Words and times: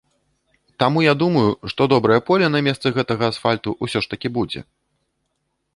Таму 0.83 1.03
я 1.03 1.13
думаю, 1.23 1.51
што 1.73 1.81
добрае 1.93 2.17
поле 2.31 2.45
на 2.55 2.59
месцы 2.69 2.87
гэтага 2.97 3.23
асфальту 3.35 3.69
ўсё 3.87 3.97
ж 4.07 4.13
такі 4.15 4.29
будзе. 4.41 4.59